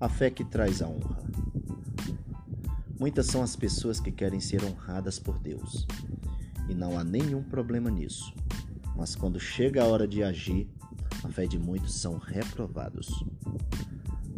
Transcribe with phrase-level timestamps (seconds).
[0.00, 1.22] A fé que traz a honra.
[2.98, 5.86] Muitas são as pessoas que querem ser honradas por Deus,
[6.70, 8.32] e não há nenhum problema nisso.
[8.96, 10.66] Mas quando chega a hora de agir,
[11.22, 13.22] a fé de muitos são reprovados,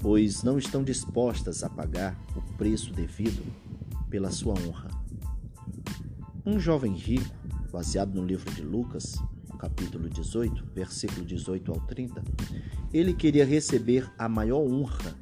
[0.01, 3.45] pois não estão dispostas a pagar o preço devido
[4.11, 4.89] pela sua honra.
[6.45, 7.37] Um jovem rico,
[7.71, 9.15] baseado no livro de Lucas,
[9.61, 12.21] capítulo 18, versículo 18 ao 30,
[12.93, 15.22] ele queria receber a maior honra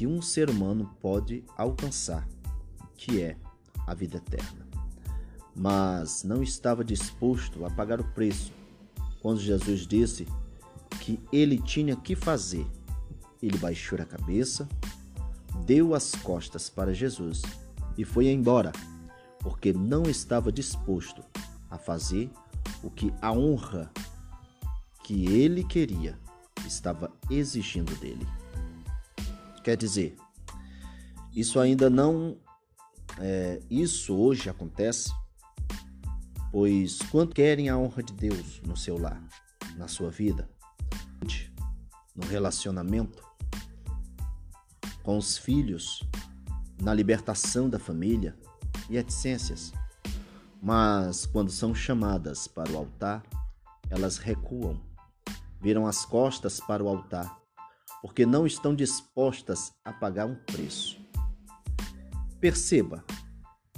[0.00, 2.26] que um ser humano pode alcançar,
[2.96, 3.36] que é
[3.86, 4.66] a vida eterna.
[5.54, 8.50] Mas não estava disposto a pagar o preço
[9.20, 10.26] quando Jesus disse
[11.02, 12.66] que ele tinha que fazer.
[13.42, 14.66] Ele baixou a cabeça,
[15.66, 17.42] deu as costas para Jesus
[17.98, 18.72] e foi embora,
[19.40, 21.22] porque não estava disposto
[21.68, 22.30] a fazer
[22.82, 23.92] o que a honra
[25.04, 26.18] que ele queria
[26.66, 28.26] estava exigindo dele.
[29.70, 30.16] Quer dizer,
[31.32, 32.36] isso ainda não.
[33.20, 35.12] É, isso hoje acontece,
[36.50, 39.22] pois quando querem a honra de Deus no seu lar,
[39.76, 40.50] na sua vida,
[42.16, 43.22] no relacionamento
[45.04, 46.02] com os filhos,
[46.82, 48.36] na libertação da família
[48.88, 49.56] e etc.
[50.60, 53.22] Mas quando são chamadas para o altar,
[53.88, 54.80] elas recuam,
[55.60, 57.39] viram as costas para o altar
[58.02, 60.98] porque não estão dispostas a pagar um preço.
[62.40, 63.04] Perceba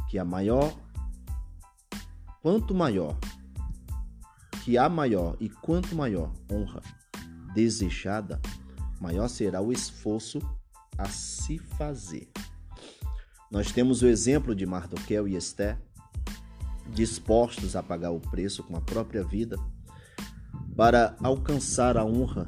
[0.09, 0.73] que a maior,
[2.41, 3.19] quanto maior,
[4.65, 6.81] que a maior e quanto maior honra
[7.55, 8.41] desejada,
[9.00, 10.39] maior será o esforço
[10.97, 12.31] a se fazer.
[13.50, 15.77] Nós temos o exemplo de Mardoqueu e Esté,
[16.89, 19.56] dispostos a pagar o preço com a própria vida
[20.77, 22.47] para alcançar a honra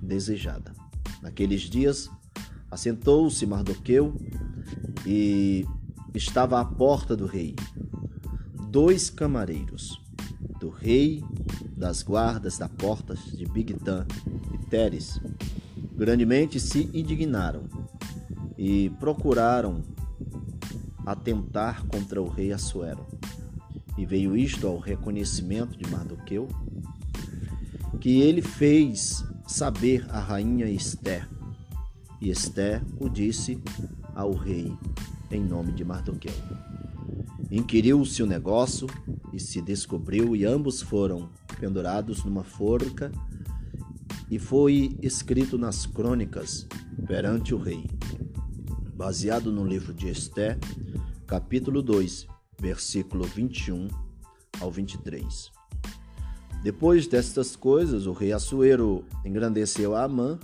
[0.00, 0.77] desejada.
[1.22, 2.10] Naqueles dias,
[2.70, 4.14] assentou-se Mardoqueu
[5.06, 5.66] e
[6.14, 7.54] estava à porta do rei.
[8.70, 10.00] Dois camareiros
[10.60, 11.24] do rei
[11.76, 14.06] das guardas da porta de Bigtan
[14.52, 15.20] e Teres
[15.94, 17.64] grandemente se indignaram
[18.56, 19.82] e procuraram
[21.06, 23.06] atentar contra o rei Assuero.
[23.96, 26.48] E veio isto ao reconhecimento de Mardoqueu,
[28.00, 31.26] que ele fez saber a rainha Esther.
[32.20, 33.60] E Esther o disse
[34.14, 34.76] ao rei
[35.30, 36.32] em nome de Mardoqueu.
[37.50, 38.86] Inquiriu-se o negócio
[39.32, 43.10] e se descobriu, e ambos foram pendurados numa forca,
[44.30, 46.66] e foi escrito nas crônicas
[47.06, 47.86] perante o rei,
[48.94, 50.58] baseado no livro de Esther,
[51.26, 52.26] capítulo 2,
[52.60, 53.88] versículo 21
[54.60, 55.57] ao 23.
[56.62, 60.38] Depois destas coisas, o rei Assuero engrandeceu a Amã,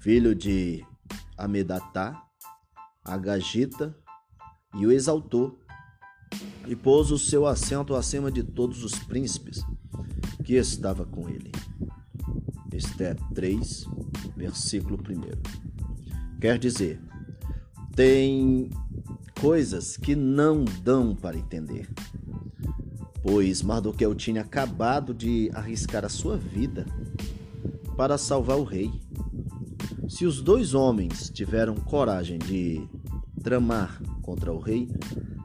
[0.00, 0.84] filho de
[1.36, 2.22] Amedatá,
[3.04, 3.96] Agagita,
[4.74, 5.58] e o exaltou,
[6.66, 9.64] e pôs o seu assento acima de todos os príncipes
[10.44, 11.50] que estava com ele.
[12.72, 13.86] Esté 3,
[14.36, 16.38] versículo 1.
[16.40, 17.00] Quer dizer,
[17.94, 18.70] tem
[19.40, 21.88] coisas que não dão para entender
[23.22, 26.84] pois Mardoqueu tinha acabado de arriscar a sua vida
[27.96, 28.90] para salvar o rei.
[30.08, 32.86] Se os dois homens tiveram coragem de
[33.42, 34.88] tramar contra o rei,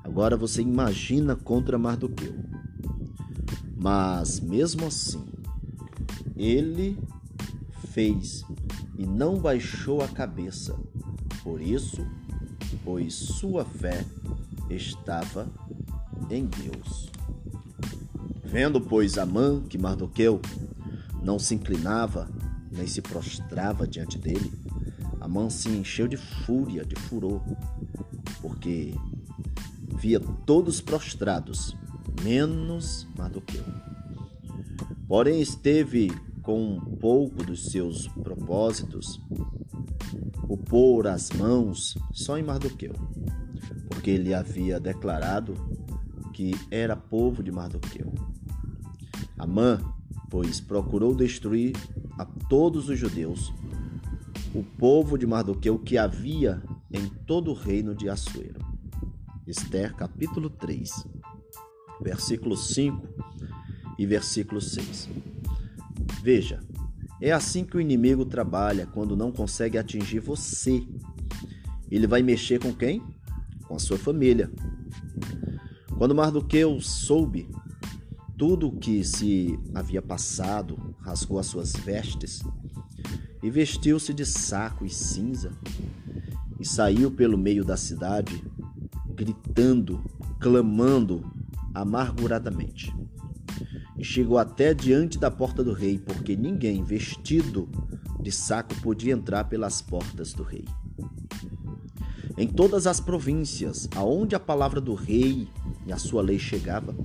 [0.04, 2.34] agora você imagina contra Mardoqueu.
[3.76, 5.24] Mas mesmo assim,
[6.36, 6.98] ele
[7.94, 8.44] fez
[8.98, 10.76] e não baixou a cabeça.
[11.44, 12.06] Por isso,
[12.84, 14.04] pois sua fé
[14.70, 15.48] estava
[16.30, 17.17] em Deus.
[18.48, 20.42] Vendo, pois, Amã que Mardoqueu
[21.22, 22.30] não se inclinava
[22.72, 24.52] nem se prostrava diante dele,
[25.20, 27.42] Amã se encheu de fúria, de furor,
[28.42, 28.94] porque
[30.00, 31.76] via todos prostrados,
[32.24, 33.64] menos Mardoqueu.
[35.08, 36.12] Porém, esteve
[36.42, 39.20] com um pouco dos seus propósitos
[40.48, 42.94] o pôr as mãos só em Mardoqueu,
[43.90, 45.56] porque ele havia declarado
[46.34, 48.27] que era povo de Mardoqueu.
[49.48, 49.80] Amã,
[50.30, 51.74] pois, procurou destruir
[52.18, 53.54] a todos os judeus,
[54.54, 56.62] o povo de Mardoqueu que havia
[56.92, 58.60] em todo o reino de Assuero.
[59.48, 61.08] Esther, capítulo 3,
[62.02, 63.08] versículo 5
[63.98, 65.08] e versículo 6.
[66.22, 66.60] Veja,
[67.22, 70.86] é assim que o inimigo trabalha quando não consegue atingir você.
[71.90, 73.02] Ele vai mexer com quem?
[73.66, 74.52] Com a sua família.
[75.98, 77.48] Quando Mardoqueu soube
[78.38, 82.44] tudo o que se havia passado, rasgou as suas vestes
[83.42, 85.52] e vestiu-se de saco e cinza
[86.60, 88.44] e saiu pelo meio da cidade,
[89.08, 90.04] gritando,
[90.40, 91.26] clamando
[91.74, 92.96] amarguradamente.
[93.98, 97.68] E chegou até diante da porta do rei, porque ninguém vestido
[98.22, 100.66] de saco podia entrar pelas portas do rei.
[102.38, 105.48] Em todas as províncias aonde a palavra do rei
[105.88, 106.96] e a sua lei chegava,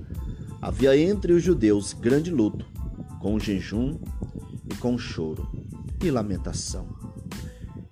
[0.63, 2.65] havia entre os judeus grande luto,
[3.19, 3.99] com jejum
[4.71, 5.51] e com choro
[6.01, 6.87] e lamentação.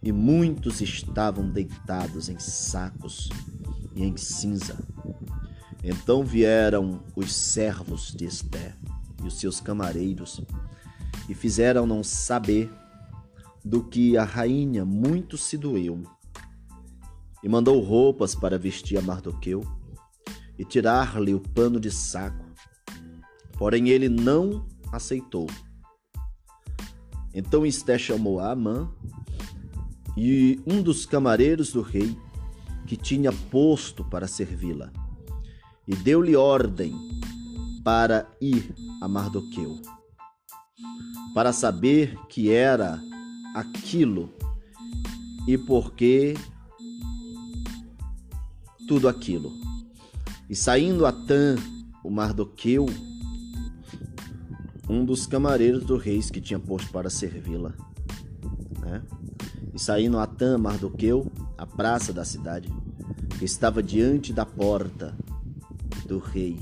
[0.01, 3.29] E muitos estavam deitados em sacos
[3.93, 4.77] e em cinza.
[5.83, 8.73] Então vieram os servos de Esther
[9.21, 10.39] e os seus camareiros
[11.27, 12.71] e fizeram-não saber
[13.65, 16.03] do que a rainha muito se doeu.
[17.43, 19.61] E mandou roupas para vestir a Mardoqueu
[20.57, 22.50] e tirar-lhe o pano de saco.
[23.61, 25.45] Porém ele não aceitou.
[27.31, 28.91] Então Esté chamou a Amã
[30.17, 32.17] e um dos camareiros do rei
[32.87, 34.91] que tinha posto para servi-la
[35.87, 36.91] e deu-lhe ordem
[37.83, 39.79] para ir a Mardoqueu
[41.35, 42.99] para saber que era
[43.53, 44.33] aquilo
[45.47, 46.33] e por que
[48.87, 49.53] tudo aquilo.
[50.49, 51.57] E saindo Atã,
[52.03, 52.87] o Mardoqueu,
[54.91, 57.73] um dos camareiros do rei que tinha posto para servi-la,
[58.81, 59.01] né?
[59.73, 62.67] E saindo Atã, Mardoqueu, a praça da cidade,
[63.39, 65.15] que estava diante da porta
[66.05, 66.59] do rei.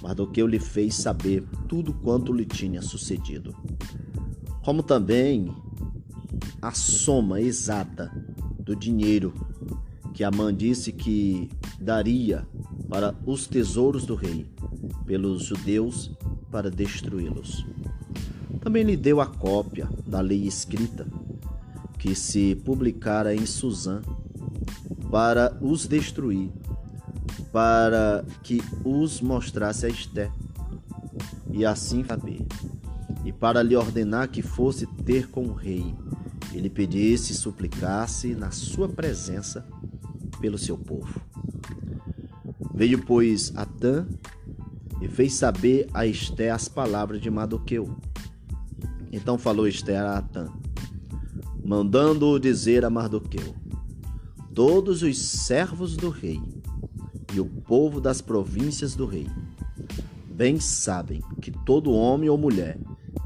[0.00, 3.52] Mardoqueu lhe fez saber tudo quanto lhe tinha sucedido,
[4.64, 5.52] como também
[6.62, 8.12] a soma exata
[8.60, 9.34] do dinheiro
[10.14, 11.50] que Amã disse que
[11.80, 12.46] daria
[12.88, 14.46] para os tesouros do rei
[15.04, 16.12] pelos judeus
[16.50, 17.66] para destruí-los.
[18.60, 21.06] Também lhe deu a cópia da lei escrita
[21.98, 24.00] que se publicara em Suzã
[25.10, 26.50] para os destruir,
[27.52, 30.30] para que os mostrasse a Esté
[31.50, 32.46] e assim saber,
[33.24, 35.94] e para lhe ordenar que fosse ter com o rei
[36.52, 39.66] ele pedisse e suplicasse na sua presença
[40.40, 41.20] pelo seu povo.
[42.74, 44.06] Veio, pois, Atã
[45.00, 47.96] e fez saber a Esté as palavras de Madoqueu.
[49.12, 50.48] Então falou Esté a Atã,
[51.64, 53.54] mandando-o dizer a Mardoqueu:
[54.54, 56.40] Todos os servos do rei
[57.32, 59.28] e o povo das províncias do rei
[60.30, 62.78] bem sabem que todo homem ou mulher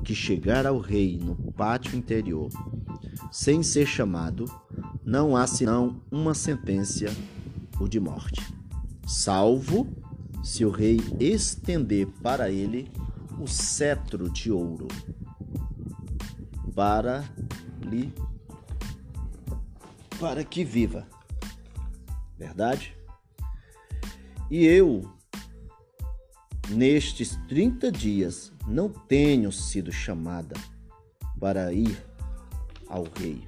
[0.04, 2.48] que chegar ao rei no pátio interior
[3.30, 4.44] sem ser chamado,
[5.04, 7.06] não há senão uma sentença
[7.80, 8.40] o de morte,
[9.06, 9.86] salvo
[10.42, 12.90] se o rei estender para ele
[13.38, 14.88] o cetro de ouro
[16.74, 17.24] para
[17.80, 18.12] lhe
[20.18, 21.06] para que viva.
[22.38, 22.96] Verdade?
[24.50, 25.10] E eu
[26.70, 30.54] nestes 30 dias não tenho sido chamada
[31.40, 32.00] para ir
[32.88, 33.46] ao rei.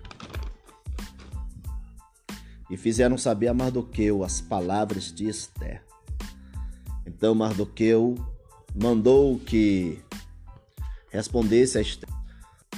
[2.71, 5.85] E fizeram saber a Mardoqueu as palavras de Esther.
[7.17, 8.17] Então Mardoqueu
[8.75, 10.03] mandou que
[11.11, 12.09] respondesse a Esther: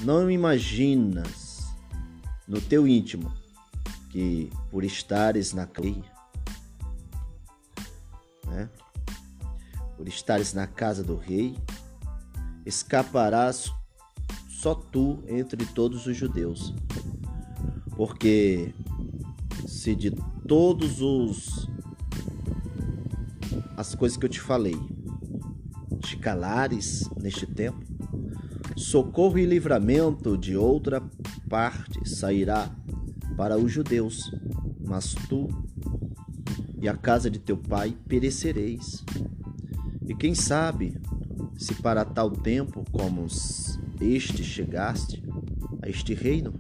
[0.02, 1.66] Não imaginas
[2.46, 3.32] no teu íntimo
[4.10, 6.12] que por estares na cadeia,
[8.46, 8.68] né?
[9.96, 11.56] por estares na casa do rei,
[12.66, 13.72] escaparás
[14.50, 16.74] só tu entre todos os judeus.
[17.96, 18.74] Porque
[19.66, 20.10] se de
[20.46, 21.68] todos os
[23.76, 24.74] as coisas que eu te falei
[26.00, 27.84] te calares neste tempo,
[28.76, 31.02] socorro e livramento de outra
[31.48, 32.70] parte sairá
[33.36, 34.30] para os judeus,
[34.84, 35.48] mas tu
[36.80, 39.04] e a casa de teu pai perecereis.
[40.06, 40.96] E quem sabe
[41.56, 43.26] se para tal tempo como
[44.00, 45.24] este chegaste
[45.82, 46.54] a este reino?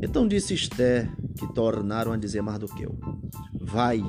[0.00, 2.96] Então disse Esté, que tornaram a dizer Mardoqueu:
[3.60, 4.02] Vai,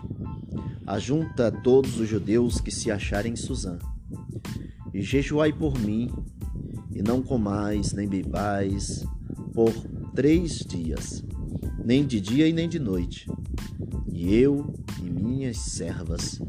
[0.88, 3.78] ajunta todos os judeus que se acharem em Suzã,
[4.94, 6.10] e jejuai por mim,
[6.96, 9.06] e não comais nem bebais
[9.54, 9.72] por
[10.16, 11.24] três dias,
[11.84, 13.30] nem de dia e nem de noite.
[14.12, 16.40] E eu e minhas servas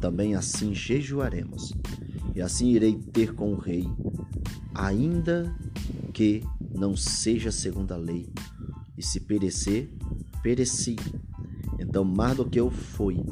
[0.00, 1.72] também assim jejuaremos
[2.34, 3.86] e assim irei ter com o rei,
[4.74, 5.54] ainda
[6.12, 6.42] que
[6.74, 8.28] não seja segundo a lei,
[8.96, 9.90] e se perecer,
[10.42, 10.96] pereci.
[11.78, 13.22] Então Mardoqueu foi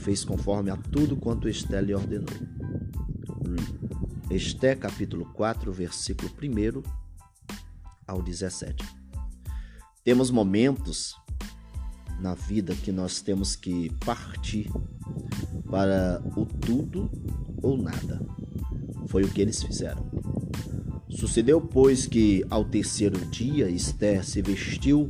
[0.00, 2.26] fez conforme a tudo quanto Esté lhe ordenou.
[4.30, 6.82] Esté capítulo 4, versículo 1
[8.06, 8.82] ao 17.
[10.02, 11.14] Temos momentos
[12.18, 14.70] na vida que nós temos que partir
[15.70, 17.10] para o tudo
[17.62, 18.24] ou nada.
[19.06, 20.08] Foi o que eles fizeram.
[21.10, 25.08] Sucedeu, pois, que ao terceiro dia Esther se vestiu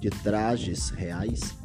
[0.00, 1.56] de trajes reais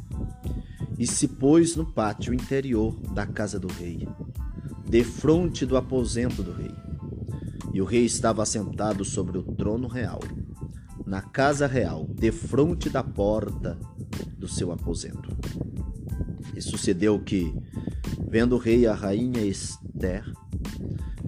[0.98, 4.06] e se pôs no pátio interior da casa do rei,
[4.88, 6.74] defronte do aposento do rei.
[7.72, 10.20] E o rei estava assentado sobre o trono real,
[11.06, 13.78] na casa real, defronte da porta
[14.36, 15.34] do seu aposento.
[16.54, 17.54] E sucedeu que,
[18.28, 20.30] vendo o rei a rainha Esther,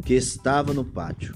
[0.04, 1.34] que estava no pátio,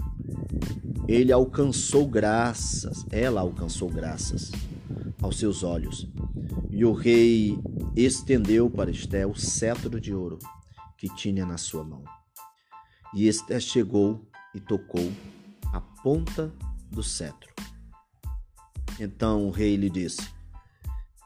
[1.06, 4.52] ele alcançou graças, ela alcançou graças
[5.22, 6.06] aos seus olhos.
[6.70, 7.58] E o rei
[7.96, 10.38] estendeu para Esté o cetro de ouro
[10.96, 12.04] que tinha na sua mão.
[13.14, 15.12] E Esté chegou e tocou
[15.72, 16.52] a ponta
[16.90, 17.52] do cetro.
[18.98, 20.28] Então o rei lhe disse: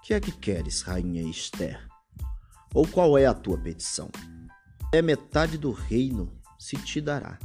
[0.02, 1.88] Que é que queres, rainha Esther?
[2.74, 4.10] Ou qual é a tua petição?
[4.92, 7.38] É metade do reino se te dará.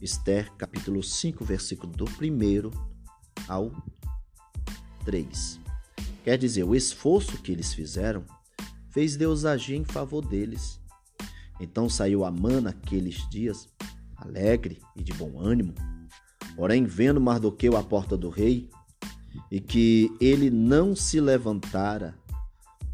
[0.00, 2.70] Esther, capítulo 5, versículo do 1
[3.48, 3.70] ao
[5.04, 5.61] 3.
[6.22, 8.24] Quer dizer, o esforço que eles fizeram
[8.90, 10.80] fez Deus agir em favor deles.
[11.60, 13.68] Então saiu Amã naqueles dias,
[14.16, 15.74] alegre e de bom ânimo,
[16.54, 18.70] porém vendo Mardoqueu à porta do rei,
[19.50, 22.14] e que ele não se levantara,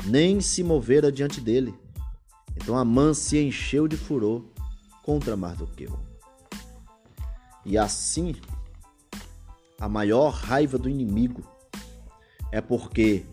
[0.06, 1.74] nem se movera diante dele.
[2.56, 4.44] Então Amã se encheu de furor
[5.02, 5.98] contra Mardoqueu.
[7.64, 8.34] E assim,
[9.78, 11.42] a maior raiva do inimigo
[12.50, 13.24] é porque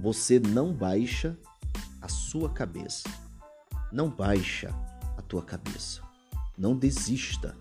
[0.00, 1.36] você não baixa
[2.00, 3.08] a sua cabeça.
[3.92, 4.74] Não baixa
[5.16, 6.02] a tua cabeça.
[6.56, 7.56] Não desista.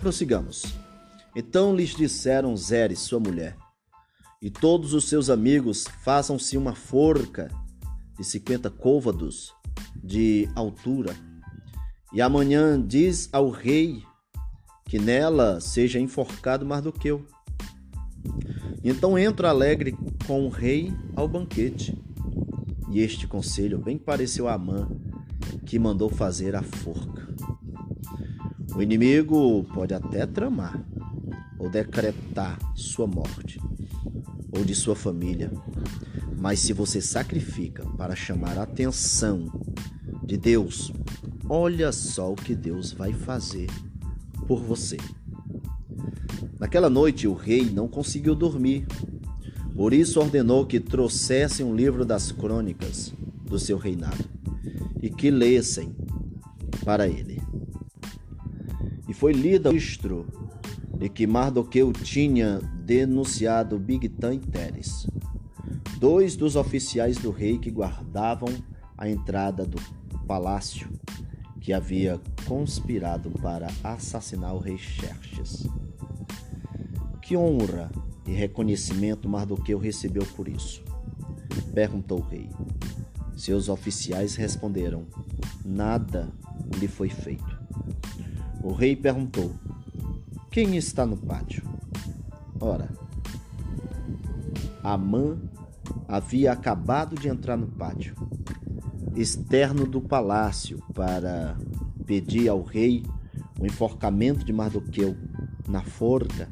[0.00, 0.74] Prossigamos.
[1.34, 3.56] Então lhes disseram Zeres, sua mulher,
[4.40, 7.50] e todos os seus amigos façam-se uma forca
[8.16, 9.52] de cinquenta côvados
[9.96, 11.16] de altura,
[12.12, 14.04] e amanhã diz ao rei
[14.84, 17.26] que nela seja enforcado Mardoqueu.
[18.82, 21.96] Então entra alegre com o rei ao banquete.
[22.90, 24.88] E este conselho bem pareceu a Amã,
[25.64, 27.28] que mandou fazer a forca.
[28.76, 30.84] O inimigo pode até tramar
[31.58, 33.60] ou decretar sua morte
[34.52, 35.50] ou de sua família,
[36.36, 39.46] mas se você sacrifica para chamar a atenção
[40.24, 40.92] de Deus,
[41.48, 43.68] olha só o que Deus vai fazer
[44.46, 44.96] por você.
[46.58, 48.86] Naquela noite o rei não conseguiu dormir.
[49.74, 53.12] Por isso ordenou que trouxessem um livro das crônicas
[53.44, 54.24] do seu reinado
[55.02, 55.94] e que lessem
[56.84, 57.42] para ele.
[59.08, 60.26] E foi lido o registro
[60.96, 65.06] de que Mardoqueu tinha denunciado Bigtan e Teres,
[65.98, 68.48] dois dos oficiais do rei que guardavam
[68.96, 69.80] a entrada do
[70.26, 70.88] palácio,
[71.60, 75.66] que havia conspirado para assassinar o rei Xerxes.
[77.24, 77.90] Que honra
[78.26, 80.84] e reconhecimento Mardoqueu recebeu por isso?
[81.72, 82.50] Perguntou o rei.
[83.34, 85.06] Seus oficiais responderam:
[85.64, 86.30] Nada
[86.78, 87.58] lhe foi feito.
[88.62, 89.54] O rei perguntou:
[90.50, 91.64] Quem está no pátio?
[92.60, 92.90] Ora,
[94.82, 95.38] Amã
[96.06, 98.14] havia acabado de entrar no pátio
[99.16, 101.56] externo do palácio para
[102.04, 103.02] pedir ao rei
[103.58, 105.16] o enforcamento de Mardoqueu
[105.66, 106.50] na forca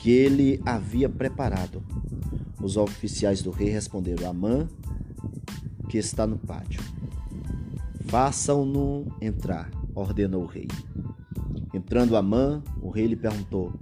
[0.00, 1.82] que ele havia preparado.
[2.60, 4.68] Os oficiais do rei responderam: Amã,
[5.88, 6.82] que está no pátio.
[8.06, 10.68] Façam-no entrar, ordenou o rei.
[11.72, 13.72] Entrando Amã, o rei lhe perguntou: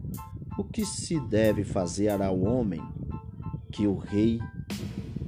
[0.58, 2.82] O que se deve fazer ao homem
[3.70, 4.40] que o rei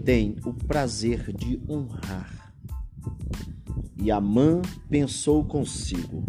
[0.05, 2.53] tem o prazer de honrar?
[3.97, 6.25] E Amã pensou consigo: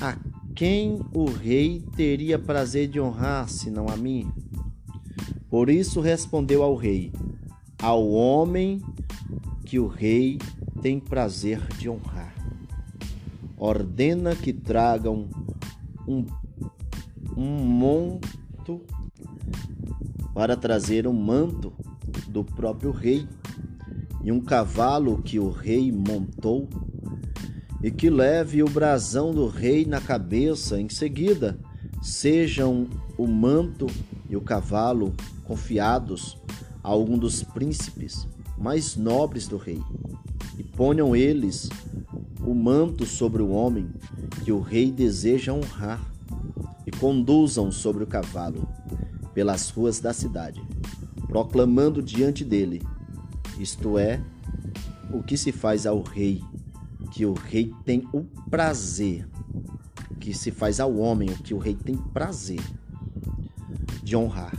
[0.00, 4.30] A quem o rei teria prazer de honrar, senão a mim?
[5.48, 7.12] Por isso respondeu ao rei:
[7.80, 8.82] Ao homem
[9.64, 10.38] que o rei
[10.80, 12.34] tem prazer de honrar.
[13.56, 15.28] Ordena que tragam
[16.06, 16.26] um,
[17.36, 18.82] um monto
[20.34, 21.72] para trazer um manto
[22.28, 23.26] do próprio rei
[24.22, 26.68] e um cavalo que o rei montou
[27.82, 31.58] e que leve o brasão do rei na cabeça em seguida,
[32.00, 32.86] sejam
[33.18, 33.86] o manto
[34.30, 36.36] e o cavalo confiados
[36.82, 39.82] a algum dos príncipes mais nobres do rei,
[40.56, 41.68] e ponham eles
[42.46, 43.88] o manto sobre o homem
[44.44, 46.00] que o rei deseja honrar,
[46.86, 48.68] e conduzam sobre o cavalo,
[49.32, 50.60] pelas ruas da cidade,
[51.28, 52.82] proclamando diante dele,
[53.58, 54.20] isto é,
[55.12, 56.42] o que se faz ao rei,
[57.12, 59.28] que o rei tem o prazer,
[60.18, 62.62] que se faz ao homem o que o rei tem prazer
[64.02, 64.56] de honrar.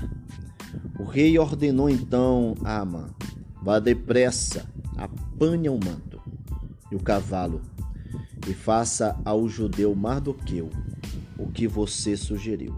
[1.00, 3.10] O rei ordenou então a Amã:
[3.62, 6.22] vá depressa, apanha o manto
[6.92, 7.60] e o cavalo,
[8.48, 10.70] e faça ao judeu Mardoqueu
[11.40, 12.76] o que você sugeriu.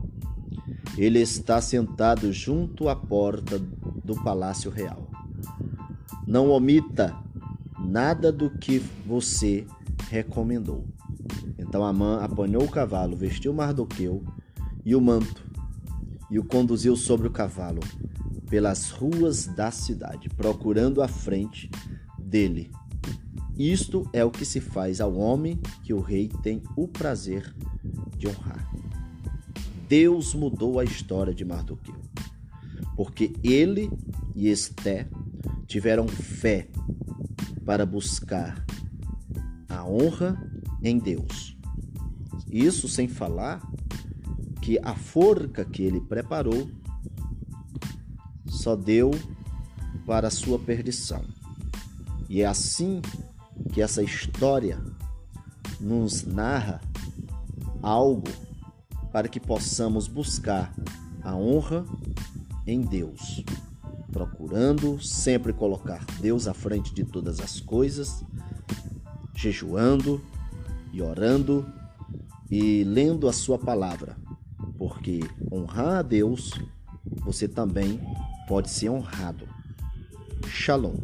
[0.98, 5.10] Ele está sentado junto à porta do palácio real.
[6.26, 7.25] Não omita
[7.86, 9.66] nada do que você
[10.10, 10.86] recomendou.
[11.58, 14.24] Então Amã apanhou o cavalo, vestiu Mardoqueu
[14.84, 15.44] e o manto
[16.30, 17.80] e o conduziu sobre o cavalo
[18.50, 21.70] pelas ruas da cidade, procurando a frente
[22.20, 22.72] dele.
[23.58, 27.56] Isto é o que se faz ao homem que o rei tem o prazer
[28.18, 28.70] de honrar.
[29.88, 31.96] Deus mudou a história de Mardoqueu,
[32.96, 33.90] porque ele
[34.36, 35.08] e Esté
[35.68, 36.68] tiveram fé
[37.66, 38.64] para buscar
[39.68, 40.40] a honra
[40.82, 41.58] em Deus.
[42.50, 43.62] Isso sem falar
[44.62, 46.70] que a forca que ele preparou
[48.48, 49.12] só deu
[50.06, 51.24] para a sua perdição.
[52.30, 53.02] E é assim
[53.74, 54.80] que essa história
[55.80, 56.82] nos narra
[57.82, 58.30] algo
[59.12, 60.74] para que possamos buscar
[61.24, 61.86] a honra
[62.66, 63.44] em Deus,
[64.16, 68.24] procurando sempre colocar Deus à frente de todas as coisas,
[69.36, 70.24] jejuando
[70.94, 71.68] e orando
[72.50, 74.16] e lendo a sua palavra
[74.78, 76.52] porque honrar a Deus,
[77.24, 78.00] você também
[78.48, 79.48] pode ser honrado.
[80.48, 80.98] Shalom.